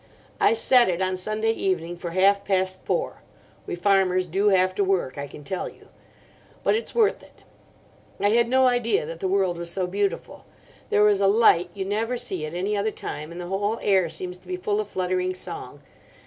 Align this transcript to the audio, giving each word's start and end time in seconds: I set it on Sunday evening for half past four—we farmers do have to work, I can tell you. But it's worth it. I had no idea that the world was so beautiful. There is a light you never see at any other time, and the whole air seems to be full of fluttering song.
I 0.39 0.55
set 0.55 0.89
it 0.89 0.99
on 0.99 1.15
Sunday 1.15 1.51
evening 1.51 1.95
for 1.95 2.09
half 2.09 2.43
past 2.43 2.77
four—we 2.85 3.75
farmers 3.75 4.25
do 4.25 4.47
have 4.49 4.73
to 4.73 4.83
work, 4.83 5.15
I 5.15 5.27
can 5.27 5.43
tell 5.43 5.69
you. 5.69 5.89
But 6.63 6.73
it's 6.73 6.95
worth 6.95 7.21
it. 7.21 7.43
I 8.19 8.29
had 8.29 8.49
no 8.49 8.65
idea 8.65 9.05
that 9.05 9.19
the 9.19 9.27
world 9.27 9.59
was 9.59 9.69
so 9.69 9.85
beautiful. 9.85 10.47
There 10.89 11.07
is 11.07 11.21
a 11.21 11.27
light 11.27 11.69
you 11.75 11.85
never 11.85 12.17
see 12.17 12.47
at 12.47 12.55
any 12.55 12.75
other 12.75 12.89
time, 12.89 13.31
and 13.31 13.39
the 13.39 13.45
whole 13.49 13.79
air 13.83 14.09
seems 14.09 14.39
to 14.39 14.47
be 14.47 14.57
full 14.57 14.79
of 14.79 14.87
fluttering 14.87 15.35
song. 15.35 15.81